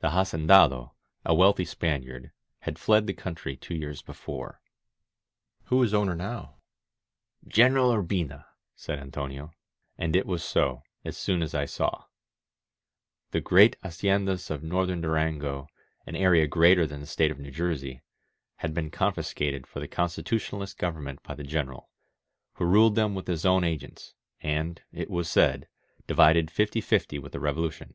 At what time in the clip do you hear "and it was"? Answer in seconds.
9.96-10.42, 24.40-25.30